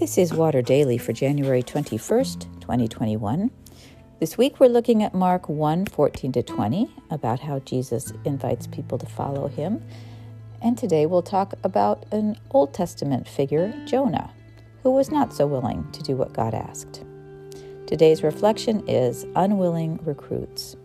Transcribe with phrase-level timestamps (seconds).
[0.00, 3.50] This is Water Daily for January 21st, 2021.
[4.20, 8.96] This week we're looking at Mark 1 14 to 20 about how Jesus invites people
[8.98, 9.82] to follow him.
[10.62, 14.30] And today we'll talk about an Old Testament figure, Jonah,
[14.84, 17.02] who was not so willing to do what God asked.
[17.88, 20.76] Today's reflection is unwilling recruits.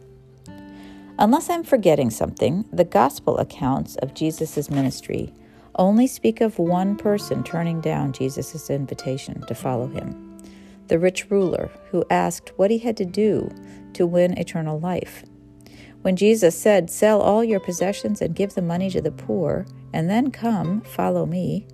[1.19, 5.31] Unless I'm forgetting something, the gospel accounts of Jesus' ministry
[5.75, 10.33] only speak of one person turning down Jesus' invitation to follow him
[10.87, 13.49] the rich ruler who asked what he had to do
[13.93, 15.23] to win eternal life.
[16.01, 20.09] When Jesus said, Sell all your possessions and give the money to the poor, and
[20.09, 21.65] then come, follow me,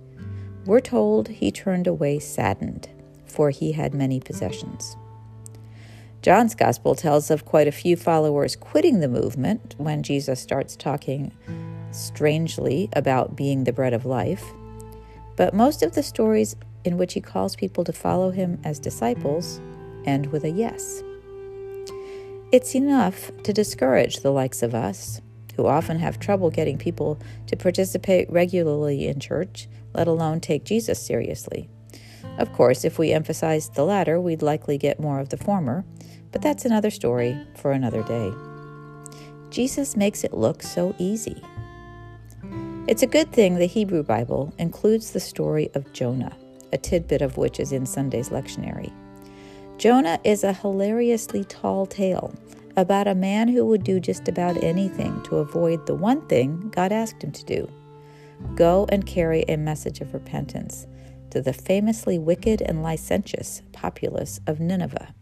[0.64, 2.88] we're told he turned away saddened,
[3.26, 4.96] for he had many possessions.
[6.22, 11.32] John's gospel tells of quite a few followers quitting the movement when Jesus starts talking
[11.92, 14.44] strangely about being the bread of life,
[15.36, 19.60] but most of the stories in which he calls people to follow him as disciples
[20.04, 21.02] end with a yes.
[22.52, 25.20] It's enough to discourage the likes of us,
[25.56, 31.00] who often have trouble getting people to participate regularly in church, let alone take Jesus
[31.00, 31.68] seriously.
[32.38, 35.84] Of course, if we emphasized the latter, we'd likely get more of the former,
[36.32, 38.32] but that's another story for another day.
[39.50, 41.42] Jesus makes it look so easy.
[42.90, 46.36] It's a good thing the Hebrew Bible includes the story of Jonah,
[46.72, 48.92] a tidbit of which is in Sunday's lectionary.
[49.78, 52.34] Jonah is a hilariously tall tale
[52.76, 56.90] about a man who would do just about anything to avoid the one thing God
[56.90, 57.70] asked him to do
[58.56, 60.88] go and carry a message of repentance
[61.30, 65.14] to the famously wicked and licentious populace of Nineveh.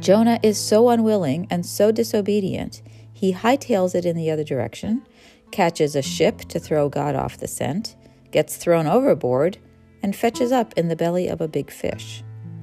[0.00, 5.06] Jonah is so unwilling and so disobedient, he hightails it in the other direction
[5.50, 7.96] catches a ship to throw God off the scent,
[8.30, 9.58] gets thrown overboard,
[10.02, 12.22] and fetches up in the belly of a big fish,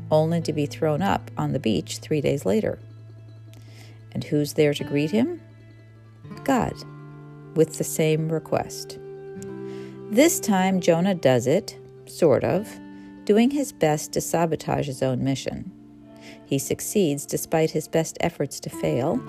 [0.10, 2.80] only to be thrown up on the beach three days later.
[4.12, 5.42] And who's there to greet him?
[6.44, 6.74] God,
[7.56, 8.98] with the same request.
[10.10, 12.68] This time, Jonah does it, sort of,
[13.26, 15.72] doing his best to sabotage his own mission.
[16.46, 19.22] He succeeds despite his best efforts to fail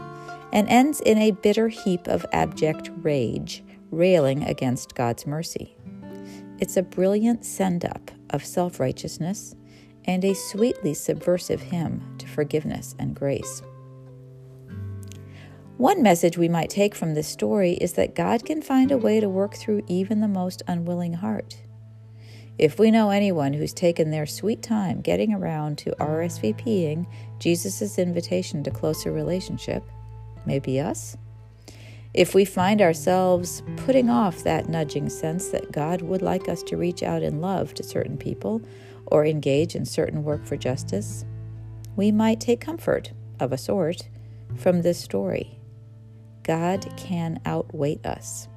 [0.53, 5.77] and ends in a bitter heap of abject rage, railing against God's mercy.
[6.59, 9.55] It's a brilliant send up of self righteousness
[10.05, 13.63] and a sweetly subversive hymn to forgiveness and grace.
[15.77, 19.21] One message we might take from this story is that God can find a way
[19.21, 21.57] to work through even the most unwilling heart.
[22.59, 27.07] If we know anyone who's taken their sweet time getting around to RSVPing
[27.39, 29.85] Jesus' invitation to closer relationship,
[30.49, 31.17] maybe us.
[32.15, 36.77] If we find ourselves putting off that nudging sense that God would like us to
[36.77, 38.61] reach out in love to certain people
[39.07, 41.25] or engage in certain work for justice,
[41.95, 44.09] we might take comfort, of a sort,
[44.57, 45.59] from this story.
[46.43, 48.49] God can outwait us.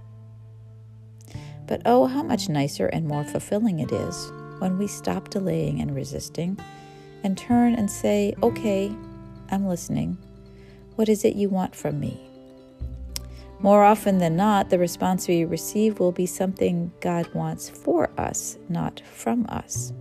[1.68, 5.94] But oh, how much nicer and more fulfilling it is when we stop delaying and
[5.94, 6.58] resisting
[7.24, 8.92] and turn and say, Okay,
[9.50, 10.18] I'm listening.
[11.02, 12.20] What is it you want from me?
[13.60, 18.60] More often than not, the response we receive will be something God wants for us,
[18.70, 19.94] not from us.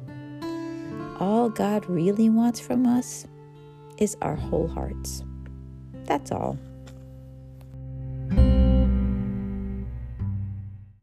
[1.18, 3.26] All God really wants from us
[3.96, 5.24] is our whole hearts.
[6.04, 6.58] That's all.